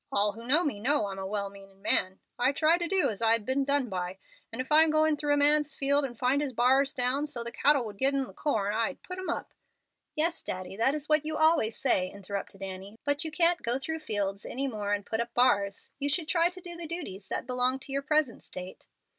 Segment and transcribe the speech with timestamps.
[0.11, 2.17] All who know me know I'm a well meanin' man.
[2.39, 4.17] I try to do as I'd be done by.
[4.51, 7.85] If I'm going through a man's field and find his bars down, so the cattle
[7.85, 9.53] would get in the corn, I'd put 'em up"
[10.15, 13.99] "Yes, Daddy, that is what you always say," interrupted Annie; "but you can't go through
[13.99, 15.91] the fields any more and put up bars.
[15.99, 18.87] You should try to do the duties that belong to your present state."